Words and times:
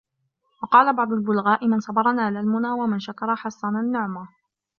وَقَالَ 0.63 0.95
بَعْضُ 0.95 1.11
الْبُلَغَاءِ 1.13 1.67
مَنْ 1.67 1.79
صَبَرَ 1.79 2.11
نَالَ 2.11 2.37
الْمُنَى، 2.37 2.71
وَمَنْ 2.81 2.99
شَكَرَ 2.99 3.35
حَصَّنَ 3.35 3.75
النُّعْمَى 3.79 4.27